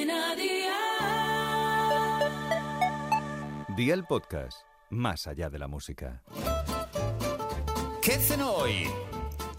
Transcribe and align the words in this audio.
Cadena 0.00 0.34
Dial. 0.34 0.76
Día 3.76 3.92
el 3.94 4.04
podcast, 4.04 4.62
más 4.88 5.26
allá 5.26 5.50
de 5.50 5.58
la 5.58 5.68
música. 5.68 6.22
¿Qué 8.00 8.12
cenó 8.12 8.52
hoy? 8.52 8.86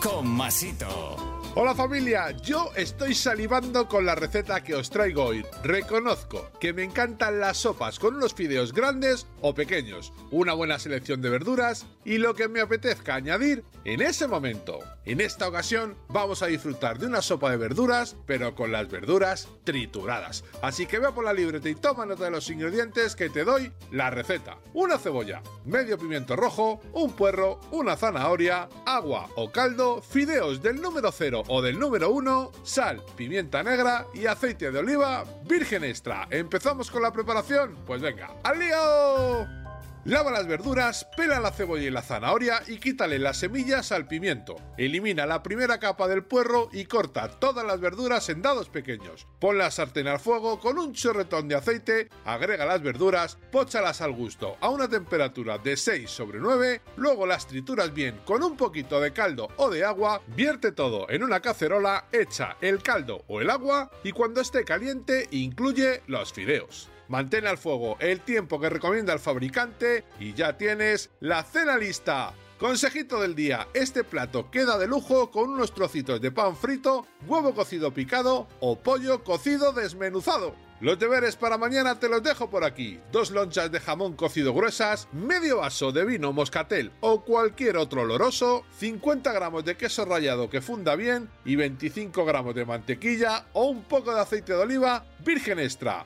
Con 0.01 0.27
Masito. 0.27 1.41
Hola 1.53 1.75
familia, 1.75 2.31
yo 2.31 2.71
estoy 2.75 3.13
salivando 3.13 3.87
con 3.87 4.05
la 4.05 4.15
receta 4.15 4.63
que 4.63 4.73
os 4.73 4.89
traigo 4.89 5.25
hoy. 5.25 5.45
Reconozco 5.63 6.49
que 6.59 6.71
me 6.71 6.83
encantan 6.83 7.39
las 7.39 7.57
sopas 7.57 7.99
con 7.99 8.15
unos 8.15 8.33
fideos 8.33 8.73
grandes 8.73 9.27
o 9.41 9.53
pequeños, 9.53 10.13
una 10.31 10.53
buena 10.53 10.79
selección 10.79 11.21
de 11.21 11.29
verduras 11.29 11.85
y 12.05 12.19
lo 12.19 12.33
que 12.33 12.47
me 12.47 12.61
apetezca 12.61 13.15
añadir 13.15 13.63
en 13.85 14.01
ese 14.01 14.27
momento. 14.27 14.79
En 15.05 15.21
esta 15.21 15.47
ocasión 15.47 15.97
vamos 16.09 16.43
a 16.43 16.47
disfrutar 16.47 16.99
de 16.99 17.07
una 17.07 17.21
sopa 17.21 17.49
de 17.49 17.57
verduras, 17.57 18.15
pero 18.25 18.55
con 18.55 18.71
las 18.71 18.89
verduras 18.89 19.49
trituradas. 19.63 20.43
Así 20.61 20.85
que 20.85 20.99
ve 20.99 21.11
por 21.11 21.25
la 21.25 21.33
libreta 21.33 21.69
y 21.69 21.75
toma 21.75 22.05
nota 22.05 22.25
de 22.25 22.31
los 22.31 22.49
ingredientes 22.49 23.15
que 23.15 23.29
te 23.29 23.43
doy 23.43 23.71
la 23.91 24.09
receta. 24.09 24.57
Una 24.73 24.97
cebolla, 24.97 25.41
medio 25.65 25.97
pimiento 25.97 26.35
rojo, 26.35 26.81
un 26.93 27.13
puerro, 27.13 27.59
una 27.71 27.95
zanahoria, 27.95 28.69
agua 28.85 29.29
o 29.35 29.51
caldo, 29.51 30.01
fideos 30.01 30.61
del 30.61 30.81
número 30.81 31.11
0 31.11 31.43
o 31.47 31.61
del 31.61 31.79
número 31.79 32.11
1, 32.11 32.51
sal, 32.63 33.01
pimienta 33.15 33.63
negra 33.63 34.05
y 34.13 34.25
aceite 34.25 34.71
de 34.71 34.79
oliva 34.79 35.23
virgen 35.45 35.83
extra. 35.83 36.27
¿Empezamos 36.29 36.91
con 36.91 37.01
la 37.01 37.11
preparación? 37.11 37.75
Pues 37.85 38.01
venga, 38.01 38.35
¡al 38.43 38.59
lío! 38.59 39.60
Lava 40.03 40.31
las 40.31 40.47
verduras, 40.47 41.07
pela 41.15 41.39
la 41.39 41.51
cebolla 41.51 41.83
y 41.83 41.91
la 41.91 42.01
zanahoria 42.01 42.63
y 42.67 42.79
quítale 42.79 43.19
las 43.19 43.37
semillas 43.37 43.91
al 43.91 44.07
pimiento. 44.07 44.55
Elimina 44.75 45.27
la 45.27 45.43
primera 45.43 45.79
capa 45.79 46.07
del 46.07 46.23
puerro 46.23 46.69
y 46.73 46.85
corta 46.85 47.29
todas 47.29 47.63
las 47.63 47.79
verduras 47.79 48.27
en 48.29 48.41
dados 48.41 48.67
pequeños. 48.67 49.27
Pon 49.39 49.59
la 49.59 49.69
sartén 49.69 50.07
al 50.07 50.19
fuego 50.19 50.59
con 50.59 50.79
un 50.79 50.93
chorretón 50.93 51.47
de 51.47 51.53
aceite, 51.53 52.09
agrega 52.25 52.65
las 52.65 52.81
verduras, 52.81 53.37
póchalas 53.51 54.01
al 54.01 54.13
gusto 54.13 54.57
a 54.59 54.69
una 54.69 54.89
temperatura 54.89 55.59
de 55.59 55.77
6 55.77 56.09
sobre 56.09 56.39
9, 56.39 56.81
luego 56.95 57.27
las 57.27 57.45
trituras 57.45 57.93
bien 57.93 58.21
con 58.25 58.41
un 58.41 58.57
poquito 58.57 58.99
de 58.99 59.13
caldo 59.13 59.49
o 59.57 59.69
de 59.69 59.85
agua, 59.85 60.23
vierte 60.35 60.71
todo 60.71 61.11
en 61.11 61.21
una 61.21 61.41
cacerola, 61.41 62.05
echa 62.11 62.57
el 62.61 62.81
caldo 62.81 63.23
o 63.27 63.39
el 63.39 63.51
agua 63.51 63.91
y 64.03 64.13
cuando 64.13 64.41
esté 64.41 64.65
caliente 64.65 65.27
incluye 65.29 66.01
los 66.07 66.33
fideos. 66.33 66.89
Mantén 67.07 67.47
al 67.47 67.57
fuego 67.57 67.97
el 67.99 68.21
tiempo 68.21 68.59
que 68.59 68.69
recomienda 68.69 69.13
el 69.13 69.19
fabricante 69.19 70.03
y 70.19 70.33
ya 70.33 70.57
tienes 70.57 71.09
la 71.19 71.43
cena 71.43 71.77
lista. 71.77 72.33
Consejito 72.61 73.19
del 73.19 73.33
día, 73.33 73.67
este 73.73 74.03
plato 74.03 74.51
queda 74.51 74.77
de 74.77 74.85
lujo 74.85 75.31
con 75.31 75.49
unos 75.49 75.73
trocitos 75.73 76.21
de 76.21 76.31
pan 76.31 76.55
frito, 76.55 77.07
huevo 77.25 77.55
cocido 77.55 77.91
picado 77.91 78.47
o 78.59 78.77
pollo 78.77 79.23
cocido 79.23 79.73
desmenuzado. 79.73 80.55
Los 80.79 80.97
deberes 80.97 81.35
para 81.35 81.57
mañana 81.57 81.99
te 81.99 82.09
los 82.09 82.23
dejo 82.23 82.49
por 82.49 82.63
aquí. 82.63 82.99
Dos 83.11 83.29
lonchas 83.29 83.71
de 83.71 83.79
jamón 83.79 84.15
cocido 84.15 84.53
gruesas, 84.53 85.07
medio 85.11 85.57
vaso 85.57 85.91
de 85.91 86.05
vino 86.05 86.33
moscatel 86.33 86.91
o 87.01 87.21
cualquier 87.23 87.77
otro 87.77 88.01
oloroso, 88.01 88.63
50 88.77 89.31
gramos 89.31 89.65
de 89.65 89.77
queso 89.77 90.05
rallado 90.05 90.49
que 90.49 90.61
funda 90.61 90.95
bien 90.95 91.29
y 91.45 91.55
25 91.55 92.25
gramos 92.25 92.55
de 92.55 92.65
mantequilla 92.65 93.45
o 93.53 93.65
un 93.65 93.83
poco 93.83 94.13
de 94.13 94.21
aceite 94.21 94.53
de 94.53 94.59
oliva 94.59 95.05
virgen 95.23 95.59
extra. 95.59 96.05